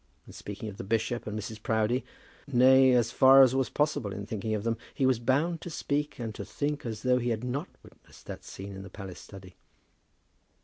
[0.25, 1.61] In speaking of the bishop and Mrs.
[1.61, 2.03] Proudie,
[2.47, 6.17] nay, as far as was possible in thinking of them, he was bound to speak
[6.17, 9.57] and to think as though he had not witnessed that scene in the palace study.